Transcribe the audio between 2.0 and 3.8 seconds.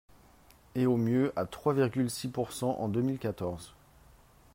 six pourcent en deux mille quatorze.